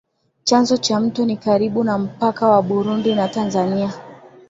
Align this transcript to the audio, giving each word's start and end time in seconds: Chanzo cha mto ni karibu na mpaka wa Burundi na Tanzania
Chanzo 0.43 0.77
cha 0.77 0.99
mto 0.99 1.25
ni 1.25 1.37
karibu 1.37 1.83
na 1.83 1.97
mpaka 1.97 2.47
wa 2.49 2.61
Burundi 2.61 3.15
na 3.15 3.27
Tanzania 3.27 3.93